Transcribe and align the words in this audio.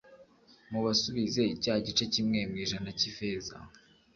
mubasubize 0.71 1.43
cya 1.63 1.75
gice 1.85 2.03
kimwe 2.13 2.39
mu 2.49 2.55
ijana 2.63 2.89
cyifeza. 2.99 3.55